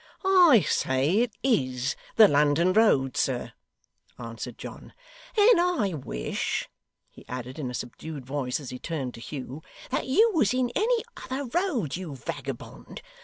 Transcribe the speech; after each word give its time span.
'I 0.25 0.65
say 0.67 1.19
it 1.19 1.31
IS 1.43 1.95
the 2.15 2.27
London 2.27 2.73
road, 2.73 3.15
sir,' 3.15 3.53
answered 4.17 4.57
John. 4.57 4.93
'And 5.37 5.61
I 5.61 5.93
wish,' 5.93 6.67
he 7.11 7.23
added 7.29 7.59
in 7.59 7.69
a 7.69 7.75
subdued 7.75 8.25
voice, 8.25 8.59
as 8.59 8.71
he 8.71 8.79
turned 8.79 9.13
to 9.13 9.19
Hugh, 9.21 9.61
'that 9.91 10.07
you 10.07 10.31
was 10.33 10.55
in 10.55 10.71
any 10.75 11.03
other 11.23 11.43
road, 11.45 11.95
you 11.95 12.15
vagabond. 12.15 13.03